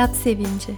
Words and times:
Hayat 0.00 0.16
sevinci. 0.16 0.74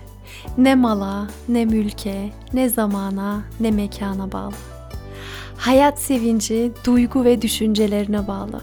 Ne 0.58 0.74
mala, 0.74 1.28
ne 1.48 1.64
mülke, 1.64 2.30
ne 2.52 2.68
zamana, 2.68 3.42
ne 3.60 3.70
mekana 3.70 4.32
bağlı. 4.32 4.52
Hayat 5.56 6.00
sevinci 6.00 6.72
duygu 6.84 7.24
ve 7.24 7.42
düşüncelerine 7.42 8.26
bağlı. 8.26 8.60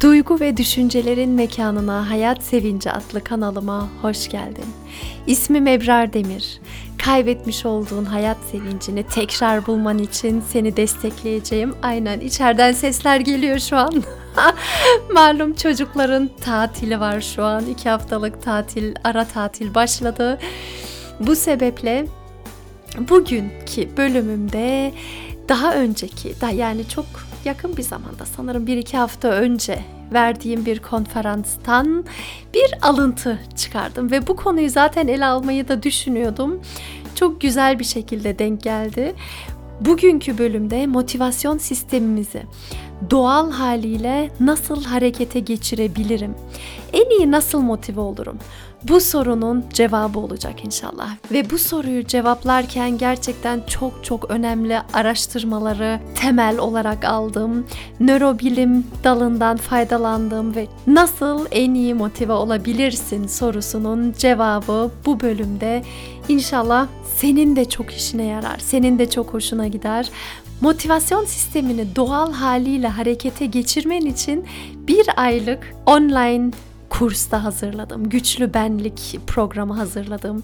Duygu 0.00 0.40
ve 0.40 0.56
düşüncelerin 0.56 1.30
mekanına 1.30 2.10
Hayat 2.10 2.42
Sevinci 2.42 2.90
adlı 2.90 3.24
kanalıma 3.24 3.88
hoş 4.02 4.28
geldin. 4.28 4.66
İsmim 5.26 5.66
Ebrar 5.66 6.12
Demir. 6.12 6.60
Kaybetmiş 6.98 7.66
olduğun 7.66 8.04
hayat 8.04 8.38
sevincini 8.52 9.02
tekrar 9.02 9.66
bulman 9.66 9.98
için 9.98 10.42
seni 10.48 10.76
destekleyeceğim. 10.76 11.74
Aynen 11.82 12.20
içeriden 12.20 12.72
sesler 12.72 13.20
geliyor 13.20 13.58
şu 13.58 13.76
an. 13.76 14.02
Malum 15.12 15.54
çocukların 15.54 16.30
tatili 16.40 17.00
var 17.00 17.20
şu 17.20 17.44
an. 17.44 17.66
iki 17.66 17.88
haftalık 17.88 18.42
tatil, 18.42 18.94
ara 19.04 19.24
tatil 19.24 19.74
başladı. 19.74 20.38
Bu 21.20 21.36
sebeple 21.36 22.06
bugünkü 22.98 23.96
bölümümde 23.96 24.92
daha 25.48 25.74
önceki, 25.74 26.40
da 26.40 26.50
yani 26.50 26.88
çok 26.88 27.04
yakın 27.44 27.76
bir 27.76 27.82
zamanda 27.82 28.26
sanırım 28.36 28.66
bir 28.66 28.76
iki 28.76 28.96
hafta 28.96 29.28
önce 29.28 29.78
verdiğim 30.12 30.66
bir 30.66 30.78
konferanstan 30.78 32.04
bir 32.54 32.74
alıntı 32.82 33.38
çıkardım 33.56 34.10
ve 34.10 34.26
bu 34.26 34.36
konuyu 34.36 34.70
zaten 34.70 35.08
ele 35.08 35.26
almayı 35.26 35.68
da 35.68 35.82
düşünüyordum. 35.82 36.60
Çok 37.14 37.40
güzel 37.40 37.78
bir 37.78 37.84
şekilde 37.84 38.38
denk 38.38 38.62
geldi. 38.62 39.14
Bugünkü 39.80 40.38
bölümde 40.38 40.86
motivasyon 40.86 41.58
sistemimizi 41.58 42.42
doğal 43.10 43.50
haliyle 43.50 44.30
nasıl 44.40 44.84
harekete 44.84 45.40
geçirebilirim? 45.40 46.34
En 46.92 47.18
iyi 47.18 47.30
nasıl 47.30 47.60
motive 47.60 48.00
olurum? 48.00 48.38
Bu 48.82 49.00
sorunun 49.00 49.64
cevabı 49.72 50.18
olacak 50.18 50.64
inşallah. 50.64 51.10
Ve 51.32 51.50
bu 51.50 51.58
soruyu 51.58 52.06
cevaplarken 52.06 52.98
gerçekten 52.98 53.60
çok 53.66 54.04
çok 54.04 54.30
önemli 54.30 54.78
araştırmaları 54.92 56.00
temel 56.14 56.58
olarak 56.58 57.04
aldım. 57.04 57.66
Nörobilim 58.00 58.86
dalından 59.04 59.56
faydalandım 59.56 60.54
ve 60.54 60.66
nasıl 60.86 61.46
en 61.50 61.74
iyi 61.74 61.94
motive 61.94 62.32
olabilirsin 62.32 63.26
sorusunun 63.26 64.14
cevabı 64.18 64.90
bu 65.06 65.20
bölümde 65.20 65.82
inşallah 66.28 66.86
senin 67.16 67.56
de 67.56 67.64
çok 67.64 67.92
işine 67.92 68.24
yarar. 68.24 68.58
Senin 68.58 68.98
de 68.98 69.10
çok 69.10 69.34
hoşuna 69.34 69.66
gider. 69.66 70.10
Motivasyon 70.60 71.24
sistemini 71.24 71.96
doğal 71.96 72.32
haliyle 72.32 72.88
harekete 72.88 73.46
geçirmen 73.46 74.00
için 74.00 74.46
bir 74.74 75.06
aylık 75.16 75.74
online 75.86 76.50
kursta 76.88 77.44
hazırladım. 77.44 78.08
Güçlü 78.08 78.54
benlik 78.54 79.18
programı 79.26 79.74
hazırladım. 79.74 80.42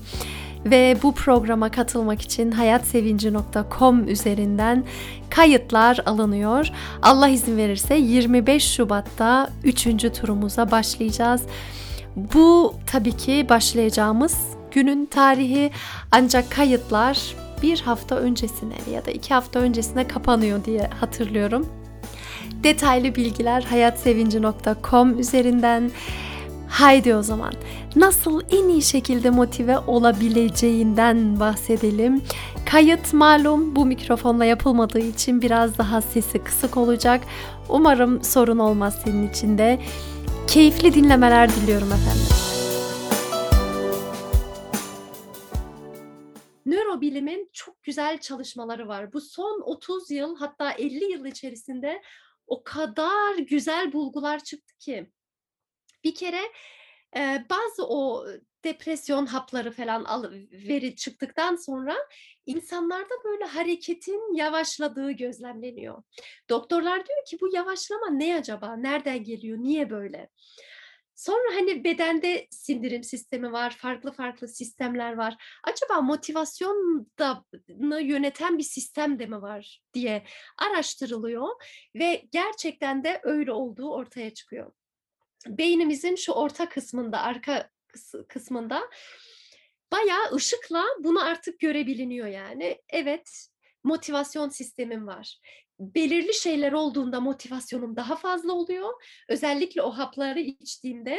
Ve 0.65 0.97
bu 1.03 1.13
programa 1.15 1.71
katılmak 1.71 2.23
için 2.23 2.51
hayatsevinci.com 2.51 4.09
üzerinden 4.09 4.85
kayıtlar 5.31 5.99
alınıyor. 6.07 6.71
Allah 7.03 7.29
izin 7.29 7.57
verirse 7.57 7.95
25 7.95 8.73
Şubat'ta 8.73 9.51
3. 9.65 9.85
turumuza 10.21 10.71
başlayacağız. 10.71 11.43
Bu 12.17 12.75
tabii 12.87 13.17
ki 13.17 13.47
başlayacağımız 13.49 14.39
günün 14.71 15.07
tarihi 15.07 15.71
ancak 16.13 16.51
kayıtlar 16.51 17.35
bir 17.63 17.81
hafta 17.81 18.17
öncesine 18.17 18.77
ya 18.93 19.07
da 19.07 19.11
iki 19.11 19.35
hafta 19.35 19.59
öncesine 19.59 20.09
kapanıyor 20.09 20.65
diye 20.65 20.91
hatırlıyorum. 21.01 21.67
Detaylı 22.63 23.15
bilgiler 23.15 23.63
hayatsevinci.com 23.63 25.19
üzerinden 25.19 25.91
Haydi 26.75 27.15
o 27.15 27.23
zaman 27.23 27.53
nasıl 27.97 28.41
en 28.51 28.69
iyi 28.69 28.83
şekilde 28.83 29.31
motive 29.31 29.79
olabileceğinden 29.79 31.41
bahsedelim. 31.41 32.23
Kayıt 32.67 33.13
malum 33.13 33.77
bu 33.77 33.87
mikrofonla 33.87 34.45
yapılmadığı 34.45 34.99
için 34.99 35.43
biraz 35.43 35.79
daha 35.79 36.01
sesi 36.01 36.39
kısık 36.39 36.77
olacak. 36.77 37.21
Umarım 37.69 38.25
sorun 38.25 38.59
olmaz 38.59 38.99
senin 39.05 39.29
için 39.29 39.59
de. 39.59 39.81
Keyifli 40.47 40.95
dinlemeler 40.95 41.51
diliyorum 41.51 41.93
efendim. 41.93 42.44
Nörobilimin 47.05 47.51
çok 47.53 47.83
güzel 47.83 48.19
çalışmaları 48.19 48.89
var. 48.89 49.13
Bu 49.13 49.21
son 49.21 49.61
30 49.65 50.11
yıl 50.11 50.37
hatta 50.37 50.73
50 50.73 51.13
yıl 51.13 51.25
içerisinde 51.25 52.03
o 52.47 52.65
kadar 52.65 53.39
güzel 53.39 53.93
bulgular 53.93 54.45
çıktı 54.45 54.75
ki 54.79 55.11
bir 56.05 56.15
kere, 56.15 56.41
eee, 57.17 57.47
bazı 57.51 57.87
o 57.89 58.27
depresyon 58.65 59.27
hapları 59.27 59.71
falan 59.71 60.05
alı 60.05 60.33
veri 60.53 60.97
çıktıktan 60.97 61.57
sonra 61.57 61.97
insanlarda 62.47 63.15
böyle 63.25 63.45
hareketin 63.45 64.35
yavaşladığı 64.35 65.11
gözlemleniyor. 65.11 66.03
Doktorlar 66.51 67.07
diyor 67.07 67.25
ki 67.27 67.39
bu 67.41 67.55
yavaşlama 67.55 68.11
ne 68.11 68.37
acaba? 68.37 68.77
Nereden 68.77 69.25
geliyor? 69.25 69.59
Niye 69.59 69.91
böyle? 69.91 70.29
Sonra 71.15 71.55
hani 71.55 71.85
bedende 71.85 72.47
sindirim 72.51 73.05
sistemi 73.05 73.53
var, 73.53 73.77
farklı 73.79 74.13
farklı 74.13 74.49
sistemler 74.49 75.13
var. 75.13 75.37
Acaba 75.65 76.01
motivasyon 76.01 77.07
da 77.19 77.45
yöneten 78.01 78.59
bir 78.59 78.63
sistem 78.63 79.19
de 79.19 79.27
mi 79.27 79.43
var 79.43 79.83
diye 79.95 80.25
araştırılıyor 80.59 81.49
ve 81.95 82.25
gerçekten 82.33 83.05
de 83.05 83.21
öyle 83.25 83.53
olduğu 83.53 83.91
ortaya 83.91 84.35
çıkıyor 84.35 84.73
beynimizin 85.47 86.15
şu 86.15 86.33
orta 86.33 86.69
kısmında, 86.69 87.21
arka 87.21 87.71
kısmında 88.29 88.91
bayağı 89.93 90.35
ışıkla 90.35 90.85
bunu 90.99 91.25
artık 91.25 91.61
görebiliniyor 91.61 92.27
yani. 92.27 92.83
Evet, 92.89 93.49
motivasyon 93.85 94.49
sistemim 94.49 95.07
var. 95.07 95.41
Belirli 95.81 96.35
şeyler 96.35 96.73
olduğunda 96.73 97.21
motivasyonum 97.21 97.97
daha 97.97 98.17
fazla 98.17 98.53
oluyor. 98.53 98.93
Özellikle 99.29 99.83
o 99.83 99.91
hapları 99.91 100.41
içtiğimde 100.41 101.19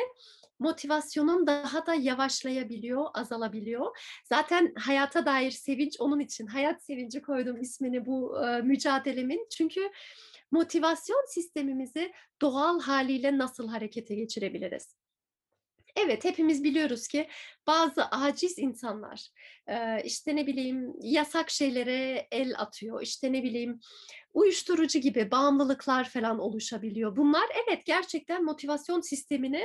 motivasyonum 0.60 1.48
daha 1.48 1.86
da 1.86 1.94
yavaşlayabiliyor, 1.94 3.06
azalabiliyor. 3.14 3.98
Zaten 4.26 4.74
hayata 4.78 5.26
dair 5.26 5.52
sevinç 5.52 5.96
onun 6.00 6.20
için 6.20 6.48
hayat 6.48 6.84
sevinci 6.84 7.22
koydum 7.22 7.62
ismini 7.62 8.06
bu 8.06 8.46
e, 8.46 8.62
mücadelemin. 8.62 9.48
Çünkü 9.58 9.92
motivasyon 10.52 11.26
sistemimizi 11.28 12.12
doğal 12.42 12.80
haliyle 12.80 13.38
nasıl 13.38 13.68
harekete 13.68 14.16
geçirebiliriz? 14.16 15.05
Evet, 15.96 16.26
hepimiz 16.26 16.64
biliyoruz 16.64 17.08
ki 17.08 17.28
bazı 17.68 18.06
aciz 18.06 18.60
insanlar, 18.60 19.30
işte 20.04 20.36
ne 20.36 20.48
bileyim 20.48 20.94
yasak 21.02 21.50
şeylere 21.50 22.28
el 22.32 22.54
atıyor, 22.58 23.02
işte 23.02 23.34
ne 23.34 23.44
bileyim 23.44 23.80
uyuşturucu 24.34 25.00
gibi 25.00 25.32
bağımlılıklar 25.32 26.10
falan 26.10 26.40
oluşabiliyor. 26.40 27.16
Bunlar 27.16 27.46
evet 27.66 27.86
gerçekten 27.86 28.44
motivasyon 28.44 29.02
sistemini 29.02 29.64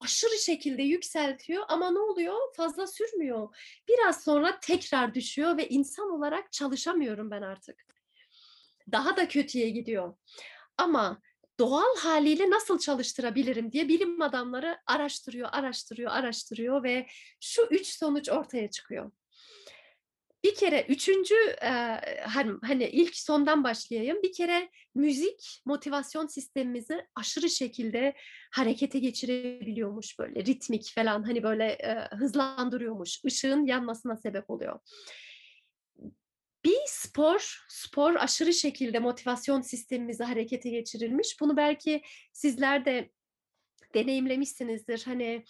aşırı 0.00 0.38
şekilde 0.38 0.82
yükseltiyor 0.82 1.64
ama 1.68 1.90
ne 1.90 1.98
oluyor? 1.98 2.36
Fazla 2.56 2.86
sürmüyor. 2.86 3.56
Biraz 3.88 4.24
sonra 4.24 4.60
tekrar 4.60 5.14
düşüyor 5.14 5.56
ve 5.56 5.68
insan 5.68 6.10
olarak 6.10 6.52
çalışamıyorum 6.52 7.30
ben 7.30 7.42
artık 7.42 7.84
daha 8.92 9.16
da 9.16 9.28
kötüye 9.28 9.70
gidiyor. 9.70 10.14
Ama 10.78 11.20
doğal 11.58 11.96
haliyle 11.98 12.50
nasıl 12.50 12.78
çalıştırabilirim 12.78 13.72
diye 13.72 13.88
bilim 13.88 14.22
adamları 14.22 14.78
araştırıyor, 14.86 15.48
araştırıyor, 15.52 16.10
araştırıyor 16.10 16.82
ve 16.82 17.06
şu 17.40 17.62
üç 17.70 17.86
sonuç 17.86 18.28
ortaya 18.28 18.70
çıkıyor. 18.70 19.10
Bir 20.44 20.54
kere 20.54 20.86
üçüncü 20.88 21.34
hani, 22.26 22.52
hani 22.62 22.84
ilk 22.84 23.16
sondan 23.16 23.64
başlayayım. 23.64 24.22
Bir 24.22 24.32
kere 24.32 24.70
müzik 24.94 25.62
motivasyon 25.66 26.26
sistemimizi 26.26 27.06
aşırı 27.14 27.50
şekilde 27.50 28.14
harekete 28.52 28.98
geçirebiliyormuş 28.98 30.18
böyle 30.18 30.44
ritmik 30.44 30.92
falan 30.94 31.22
hani 31.22 31.42
böyle 31.42 31.78
hızlandırıyormuş. 32.18 33.20
Işığın 33.24 33.66
yanmasına 33.66 34.16
sebep 34.16 34.50
oluyor. 34.50 34.78
Spor, 36.86 37.64
spor 37.68 38.14
aşırı 38.14 38.52
şekilde 38.52 38.98
motivasyon 38.98 39.60
sistemimizi 39.60 40.24
harekete 40.24 40.70
geçirilmiş. 40.70 41.40
Bunu 41.40 41.56
belki 41.56 42.02
sizler 42.32 42.84
de 42.84 43.10
deneyimlemişsinizdir. 43.94 45.02
Hani 45.04 45.44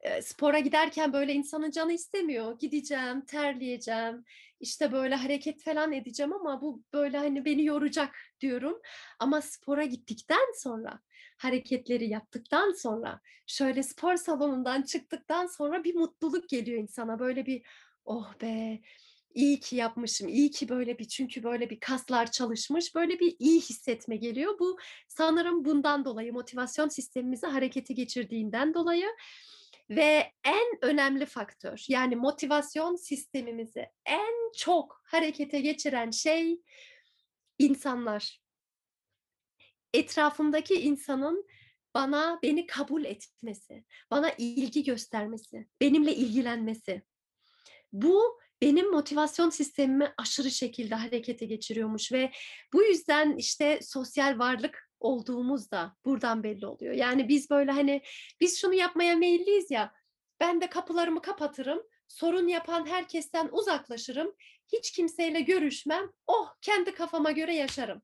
e, 0.00 0.22
spora 0.22 0.58
giderken 0.58 1.12
böyle 1.12 1.32
insanın 1.32 1.70
canı 1.70 1.92
istemiyor. 1.92 2.58
Gideceğim, 2.58 3.20
terleyeceğim, 3.20 4.24
işte 4.60 4.92
böyle 4.92 5.14
hareket 5.14 5.62
falan 5.62 5.92
edeceğim 5.92 6.32
ama 6.32 6.60
bu 6.60 6.82
böyle 6.92 7.18
hani 7.18 7.44
beni 7.44 7.64
yoracak 7.64 8.16
diyorum. 8.40 8.80
Ama 9.18 9.40
spora 9.40 9.84
gittikten 9.84 10.52
sonra, 10.56 11.00
hareketleri 11.38 12.08
yaptıktan 12.08 12.72
sonra, 12.72 13.20
şöyle 13.46 13.82
spor 13.82 14.16
salonundan 14.16 14.82
çıktıktan 14.82 15.46
sonra 15.46 15.84
bir 15.84 15.94
mutluluk 15.94 16.48
geliyor 16.48 16.82
insana. 16.82 17.18
Böyle 17.18 17.46
bir 17.46 17.62
oh 18.04 18.32
be 18.40 18.80
İyi 19.34 19.60
ki 19.60 19.76
yapmışım, 19.76 20.28
iyi 20.28 20.50
ki 20.50 20.68
böyle 20.68 20.98
bir 20.98 21.04
çünkü 21.04 21.42
böyle 21.42 21.70
bir 21.70 21.80
kaslar 21.80 22.30
çalışmış, 22.30 22.94
böyle 22.94 23.20
bir 23.20 23.36
iyi 23.38 23.60
hissetme 23.60 24.16
geliyor. 24.16 24.58
Bu 24.58 24.76
sanırım 25.08 25.64
bundan 25.64 26.04
dolayı, 26.04 26.32
motivasyon 26.32 26.88
sistemimizi 26.88 27.46
harekete 27.46 27.94
geçirdiğinden 27.94 28.74
dolayı. 28.74 29.06
Ve 29.90 30.32
en 30.44 30.78
önemli 30.82 31.26
faktör 31.26 31.84
yani 31.88 32.16
motivasyon 32.16 32.96
sistemimizi 32.96 33.86
en 34.06 34.52
çok 34.56 35.02
harekete 35.04 35.60
geçiren 35.60 36.10
şey 36.10 36.60
insanlar. 37.58 38.40
Etrafımdaki 39.94 40.74
insanın 40.74 41.46
bana 41.94 42.38
beni 42.42 42.66
kabul 42.66 43.04
etmesi, 43.04 43.84
bana 44.10 44.30
ilgi 44.38 44.84
göstermesi, 44.84 45.68
benimle 45.80 46.14
ilgilenmesi. 46.14 47.02
Bu 47.92 48.40
benim 48.62 48.90
motivasyon 48.90 49.50
sistemimi 49.50 50.12
aşırı 50.18 50.50
şekilde 50.50 50.94
harekete 50.94 51.46
geçiriyormuş 51.46 52.12
ve 52.12 52.30
bu 52.72 52.82
yüzden 52.82 53.36
işte 53.36 53.78
sosyal 53.82 54.38
varlık 54.38 54.88
olduğumuz 55.00 55.70
da 55.70 55.96
buradan 56.04 56.42
belli 56.42 56.66
oluyor. 56.66 56.94
Yani 56.94 57.28
biz 57.28 57.50
böyle 57.50 57.70
hani 57.70 58.02
biz 58.40 58.60
şunu 58.60 58.74
yapmaya 58.74 59.16
meyilliyiz 59.16 59.70
ya. 59.70 59.92
Ben 60.40 60.60
de 60.60 60.66
kapılarımı 60.70 61.22
kapatırım. 61.22 61.82
Sorun 62.08 62.48
yapan 62.48 62.86
herkesten 62.86 63.48
uzaklaşırım. 63.52 64.34
Hiç 64.72 64.90
kimseyle 64.90 65.40
görüşmem. 65.40 66.12
Oh 66.26 66.54
kendi 66.62 66.94
kafama 66.94 67.30
göre 67.30 67.54
yaşarım. 67.54 68.02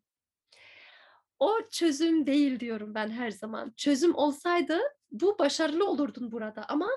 O 1.39 1.59
çözüm 1.71 2.27
değil 2.27 2.61
diyorum 2.61 2.95
ben 2.95 3.11
her 3.11 3.31
zaman. 3.31 3.73
Çözüm 3.77 4.15
olsaydı 4.15 4.81
bu 5.11 5.39
başarılı 5.39 5.89
olurdun 5.89 6.33
burada 6.33 6.65
ama 6.69 6.89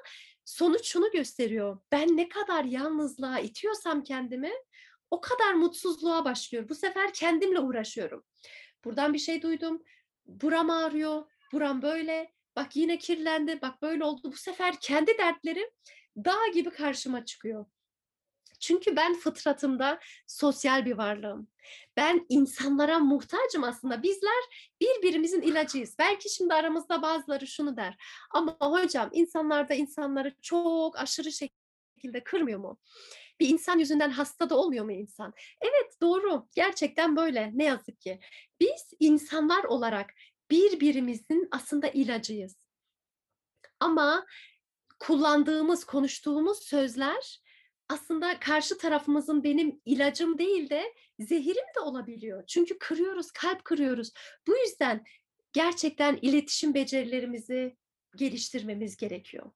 sonuç 0.47 0.85
şunu 0.85 1.11
gösteriyor. 1.11 1.77
Ben 1.91 2.17
ne 2.17 2.29
kadar 2.29 2.63
yalnızlığa 2.63 3.39
itiyorsam 3.39 4.03
kendimi 4.03 4.51
o 5.11 5.21
kadar 5.21 5.53
mutsuzluğa 5.53 6.25
başlıyor. 6.25 6.69
Bu 6.69 6.75
sefer 6.75 7.13
kendimle 7.13 7.59
uğraşıyorum. 7.59 8.23
Buradan 8.85 9.13
bir 9.13 9.19
şey 9.19 9.41
duydum. 9.41 9.83
Buram 10.25 10.69
ağrıyor. 10.69 11.25
Buram 11.51 11.81
böyle. 11.81 12.33
Bak 12.55 12.75
yine 12.75 12.97
kirlendi. 12.97 13.61
Bak 13.61 13.81
böyle 13.81 14.03
oldu. 14.03 14.31
Bu 14.31 14.37
sefer 14.37 14.75
kendi 14.81 15.17
dertlerim 15.17 15.69
dağ 16.17 16.47
gibi 16.53 16.69
karşıma 16.69 17.25
çıkıyor. 17.25 17.65
Çünkü 18.59 18.95
ben 18.95 19.13
fıtratımda 19.13 19.99
sosyal 20.27 20.85
bir 20.85 20.97
varlığım. 20.97 21.47
Ben 21.97 22.25
insanlara 22.29 22.99
muhtacım 22.99 23.63
aslında. 23.63 24.03
Bizler 24.03 24.43
birbirimizin 24.81 25.41
ilacıyız. 25.41 25.95
Belki 25.99 26.29
şimdi 26.29 26.53
aramızda 26.53 27.01
bazıları 27.01 27.47
şunu 27.47 27.77
der. 27.77 27.95
Ama 28.31 28.57
hocam 28.61 29.09
insanlar 29.13 29.69
da 29.69 29.73
insanları 29.73 30.35
çok 30.41 30.99
aşırı 30.99 31.31
şekilde 31.31 32.23
kırmıyor 32.23 32.59
mu? 32.59 32.79
Bir 33.39 33.49
insan 33.49 33.79
yüzünden 33.79 34.09
hasta 34.09 34.49
da 34.49 34.57
olmuyor 34.57 34.85
mu 34.85 34.91
insan? 34.91 35.33
Evet 35.61 36.01
doğru. 36.01 36.47
Gerçekten 36.55 37.15
böyle. 37.15 37.51
Ne 37.53 37.63
yazık 37.63 38.01
ki. 38.01 38.19
Biz 38.59 38.93
insanlar 38.99 39.63
olarak 39.63 40.09
birbirimizin 40.51 41.47
aslında 41.51 41.87
ilacıyız. 41.87 42.55
Ama 43.79 44.25
kullandığımız, 44.99 45.85
konuştuğumuz 45.85 46.63
sözler 46.63 47.41
aslında 47.89 48.39
karşı 48.39 48.77
tarafımızın 48.77 49.43
benim 49.43 49.81
ilacım 49.85 50.37
değil 50.37 50.69
de 50.69 50.93
zehirim 51.19 51.65
de 51.75 51.79
olabiliyor. 51.79 52.43
Çünkü 52.47 52.79
kırıyoruz, 52.79 53.31
kalp 53.31 53.65
kırıyoruz. 53.65 54.11
Bu 54.47 54.57
yüzden 54.57 55.05
gerçekten 55.53 56.19
iletişim 56.21 56.73
becerilerimizi 56.73 57.77
geliştirmemiz 58.15 58.97
gerekiyor. 58.97 59.51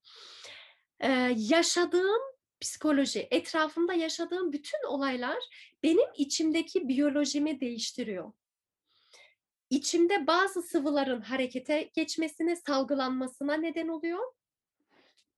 Ee, 1.00 1.36
yaşadığım 1.38 2.22
psikoloji, 2.62 3.28
etrafımda 3.32 3.94
yaşadığım 3.94 4.54
bütün 4.54 4.88
olaylar 4.88 5.38
benim 5.84 6.10
içimdeki 6.16 6.88
biyolojimi 6.88 7.60
değiştiriyor. 7.60 8.32
İçimde 9.70 10.28
bazı 10.28 10.62
sıvıların 10.62 11.22
harekete 11.22 11.90
geçmesine, 11.94 12.56
salgılanmasına 12.56 13.54
neden 13.54 13.88
oluyor 13.88 14.34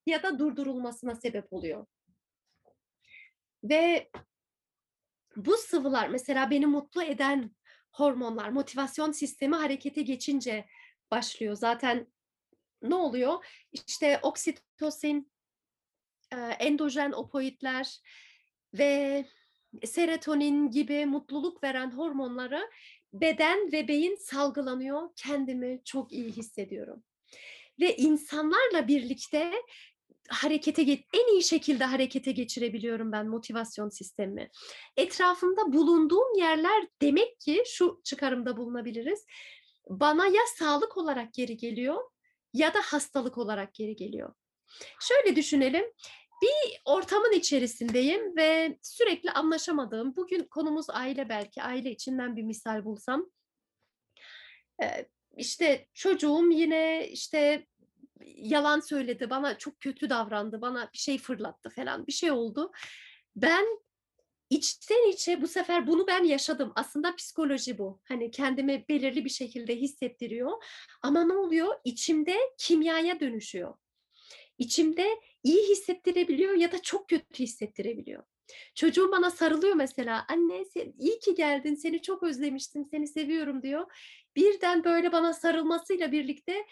ya 0.06 0.24
da 0.24 0.40
durdurulmasına 0.40 1.16
sebep 1.16 1.54
oluyor. 1.54 1.86
Ve 3.64 4.10
bu 5.36 5.58
sıvılar 5.58 6.08
mesela 6.08 6.50
beni 6.50 6.66
mutlu 6.66 7.04
eden 7.04 7.56
hormonlar, 7.92 8.50
motivasyon 8.50 9.12
sistemi 9.12 9.56
harekete 9.56 10.02
geçince 10.02 10.66
başlıyor. 11.12 11.56
Zaten 11.56 12.08
ne 12.82 12.96
oluyor? 12.96 13.46
İşte 13.72 14.20
oksitosin, 14.24 15.32
endojen 16.60 17.12
opoidler 17.12 18.00
ve 18.74 19.26
serotonin 19.86 20.72
gibi 20.72 21.06
mutluluk 21.06 21.64
veren 21.64 21.92
hormonları 21.92 22.70
beden 23.14 23.72
ve 23.72 23.88
beyin 23.88 24.16
salgılanıyor. 24.16 25.10
Kendimi 25.16 25.82
çok 25.86 26.12
iyi 26.12 26.32
hissediyorum. 26.32 27.04
Ve 27.80 27.96
insanlarla 27.96 28.88
birlikte 28.88 29.54
harekete 30.30 30.82
en 31.14 31.34
iyi 31.34 31.44
şekilde 31.44 31.84
harekete 31.84 32.32
geçirebiliyorum 32.32 33.12
ben 33.12 33.28
motivasyon 33.28 33.90
sistemimi. 33.90 34.50
Etrafımda 34.98 35.74
bulunduğum 35.74 36.38
yerler 36.38 36.88
demek 37.02 37.40
ki 37.40 37.64
şu 37.68 38.02
çıkarımda 38.04 38.58
bulunabiliriz. 38.58 39.26
Bana 39.90 40.28
ya 40.28 40.42
sağlık 40.58 40.98
olarak 40.98 41.34
geri 41.34 41.58
geliyor 41.58 42.02
ya 42.54 42.74
da 42.74 42.82
hastalık 42.82 43.38
olarak 43.38 43.74
geri 43.74 43.96
geliyor. 43.96 44.34
Şöyle 45.00 45.36
düşünelim. 45.36 45.86
Bir 46.42 46.82
ortamın 46.86 47.32
içerisindeyim 47.32 48.36
ve 48.36 48.78
sürekli 48.82 49.32
anlaşamadığım, 49.32 50.16
bugün 50.16 50.44
konumuz 50.44 50.90
aile 50.90 51.30
belki, 51.30 51.64
aile 51.64 51.92
içinden 51.92 52.36
bir 52.36 52.44
misal 52.44 52.86
bulsam. 52.86 53.32
işte 55.38 55.88
çocuğum 55.94 56.52
yine 56.52 57.08
işte 57.08 57.68
yalan 58.26 58.80
söyledi, 58.80 59.30
bana 59.30 59.58
çok 59.58 59.82
kötü 59.82 60.10
davrandı, 60.10 60.62
bana 60.62 60.90
bir 60.94 60.98
şey 60.98 61.18
fırlattı 61.18 61.70
falan 61.70 62.08
bir 62.08 62.12
şey 62.12 62.32
oldu. 62.32 62.72
Ben 63.36 63.66
içten 64.50 65.12
içe 65.12 65.42
bu 65.42 65.48
sefer 65.48 65.88
bunu 65.88 66.08
ben 66.08 66.24
yaşadım. 66.24 66.72
Aslında 66.76 67.16
psikoloji 67.16 67.78
bu. 67.78 68.02
Hani 68.04 68.32
kendimi 68.32 68.86
belirli 68.90 69.26
bir 69.26 69.30
şekilde 69.30 69.76
hissettiriyor. 69.76 70.52
Ama 71.02 71.24
ne 71.24 71.34
oluyor? 71.34 71.76
İçimde 71.84 72.38
kimyaya 72.58 73.20
dönüşüyor. 73.20 73.74
İçimde 74.58 75.20
iyi 75.44 75.70
hissettirebiliyor 75.70 76.54
ya 76.54 76.72
da 76.72 76.82
çok 76.82 77.10
kötü 77.10 77.44
hissettirebiliyor. 77.44 78.24
Çocuğum 78.76 79.12
bana 79.12 79.32
sarılıyor 79.32 79.76
mesela. 79.76 80.26
Anne 80.30 80.66
sen, 80.66 80.94
iyi 81.00 81.20
ki 81.20 81.36
geldin. 81.36 81.76
Seni 81.76 82.02
çok 82.02 82.24
özlemiştim. 82.24 82.86
Seni 82.86 83.08
seviyorum 83.08 83.64
diyor. 83.64 83.92
Birden 84.36 84.84
böyle 84.84 85.12
bana 85.12 85.34
sarılmasıyla 85.34 86.12
birlikte 86.12 86.66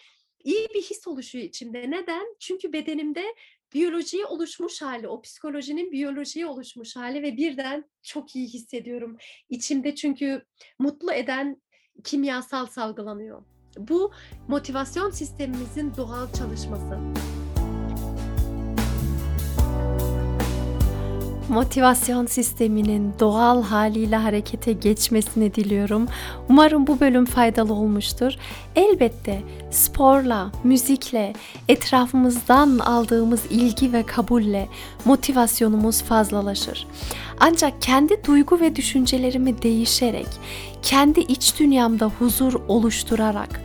iyi 0.44 0.68
bir 0.74 0.82
his 0.82 1.08
oluşuyor 1.08 1.46
içimde. 1.46 1.92
Neden? 1.92 2.36
Çünkü 2.40 2.74
bedenimde 2.74 3.36
biyolojiye 3.74 4.26
oluşmuş 4.26 4.82
hali, 4.82 5.08
o 5.08 5.22
psikolojinin 5.22 5.92
biyolojiye 5.92 6.46
oluşmuş 6.46 6.96
hali 6.96 7.24
ve 7.24 7.38
birden 7.38 7.86
çok 8.04 8.36
iyi 8.36 8.48
hissediyorum. 8.48 9.18
İçimde 9.50 9.96
çünkü 9.96 10.46
mutlu 10.80 11.14
eden 11.14 11.62
kimyasal 12.04 12.66
salgılanıyor. 12.66 13.44
Bu 13.78 14.12
motivasyon 14.48 15.10
sistemimizin 15.10 15.96
doğal 15.98 16.34
çalışması. 16.34 16.98
Motivasyon 21.52 22.26
sisteminin 22.26 23.14
doğal 23.20 23.64
haliyle 23.64 24.16
harekete 24.16 24.74
geçmesini 24.74 25.56
diliyorum. 25.56 26.08
Umarım 26.50 26.88
bu 26.88 27.00
bölüm 27.00 27.26
faydalı 27.26 27.74
olmuştur. 27.74 28.34
Elbette 28.76 29.42
sporla, 29.72 30.52
müzikle, 30.64 31.34
etrafımızdan 31.68 32.80
aldığımız 32.80 33.42
ilgi 33.50 33.94
ve 33.94 34.04
kabulle 34.04 34.68
motivasyonumuz 35.06 36.02
fazlalaşır. 36.02 36.88
Ancak 37.40 37.82
kendi 37.82 38.26
duygu 38.28 38.60
ve 38.60 38.76
düşüncelerimi 38.76 39.62
değişerek, 39.62 40.28
kendi 40.82 41.20
iç 41.20 41.60
dünyamda 41.60 42.12
huzur 42.20 42.54
oluşturarak, 42.68 43.62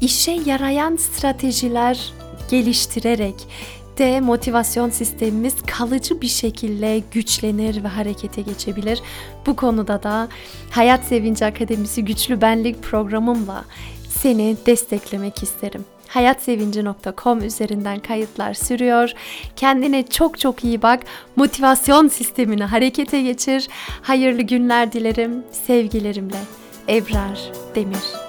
işe 0.00 0.32
yarayan 0.32 0.96
stratejiler 0.96 2.12
geliştirerek 2.50 3.34
de 3.98 4.20
motivasyon 4.20 4.90
sistemimiz 4.90 5.54
kalıcı 5.66 6.20
bir 6.20 6.28
şekilde 6.28 7.02
güçlenir 7.10 7.84
ve 7.84 7.88
harekete 7.88 8.42
geçebilir. 8.42 9.02
Bu 9.46 9.56
konuda 9.56 10.02
da 10.02 10.28
Hayat 10.70 11.04
Sevinci 11.04 11.44
Akademisi 11.44 12.04
Güçlü 12.04 12.40
Benlik 12.40 12.82
programımla 12.82 13.64
seni 14.08 14.56
desteklemek 14.66 15.42
isterim. 15.42 15.84
hayatsevinci.com 16.08 17.44
üzerinden 17.44 17.98
kayıtlar 17.98 18.54
sürüyor. 18.54 19.12
Kendine 19.56 20.06
çok 20.06 20.38
çok 20.38 20.64
iyi 20.64 20.82
bak. 20.82 21.00
Motivasyon 21.36 22.08
sistemini 22.08 22.64
harekete 22.64 23.22
geçir. 23.22 23.68
Hayırlı 24.02 24.42
günler 24.42 24.92
dilerim. 24.92 25.44
Sevgilerimle 25.66 26.40
Ebrar 26.88 27.52
Demir. 27.74 28.25